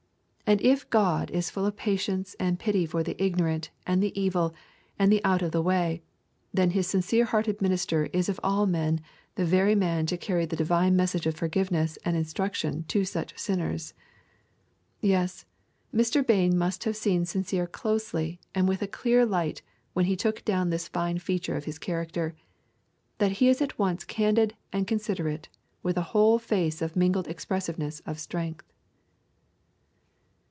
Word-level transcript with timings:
And 0.51 0.59
if 0.59 0.89
God 0.89 1.31
is 1.31 1.49
full 1.49 1.65
of 1.65 1.77
patience 1.77 2.35
and 2.37 2.59
pity 2.59 2.85
for 2.85 3.03
the 3.03 3.15
ignorant 3.23 3.69
and 3.87 4.03
the 4.03 4.11
evil 4.19 4.53
and 4.99 5.09
the 5.09 5.23
out 5.23 5.41
of 5.41 5.53
the 5.53 5.61
way, 5.61 6.01
then 6.53 6.71
His 6.71 6.87
sincere 6.87 7.23
hearted 7.23 7.61
minister 7.61 8.07
is 8.11 8.27
of 8.27 8.37
all 8.43 8.65
men 8.65 8.99
the 9.35 9.45
very 9.45 9.75
man 9.75 10.05
to 10.07 10.17
carry 10.17 10.45
the 10.45 10.57
divine 10.57 10.93
message 10.97 11.25
of 11.25 11.35
forgiveness 11.37 11.97
and 12.03 12.17
instruction 12.17 12.83
to 12.89 13.05
such 13.05 13.39
sinners. 13.39 13.93
Yes, 14.99 15.45
Mr. 15.95 16.21
Bain 16.21 16.57
must 16.57 16.83
have 16.83 16.97
seen 16.97 17.23
Sincere 17.23 17.65
closely 17.65 18.37
and 18.53 18.69
in 18.69 18.77
a 18.81 18.87
clear 18.87 19.25
light 19.25 19.61
when 19.93 20.03
he 20.03 20.17
took 20.17 20.43
down 20.43 20.69
this 20.69 20.89
fine 20.89 21.17
feature 21.19 21.55
of 21.55 21.63
his 21.63 21.79
character, 21.79 22.35
that 23.19 23.31
he 23.33 23.47
is 23.47 23.61
at 23.61 23.79
once 23.79 24.03
candid 24.03 24.57
and 24.73 24.85
considerate 24.85 25.47
with 25.81 25.95
a 25.95 26.01
whole 26.11 26.39
face 26.39 26.81
of 26.81 26.97
mingled 26.97 27.29
expressiveness 27.29 28.01
and 28.05 28.19
strength. 28.19 28.65